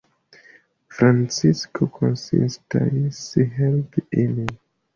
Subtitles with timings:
[0.95, 3.23] Francisko konsentis
[3.61, 4.53] helpi lin.